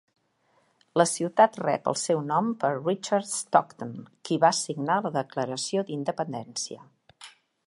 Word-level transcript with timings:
La 1.01 1.05
ciutat 1.09 1.59
rep 1.63 1.89
el 1.91 1.97
seu 2.05 2.23
nom 2.31 2.49
per 2.65 2.73
Richard 2.79 3.29
Stockton, 3.35 3.95
qui 4.29 4.41
va 4.47 4.55
signar 4.65 4.97
la 5.07 5.13
Declaració 5.23 5.89
d'independència. 5.93 6.85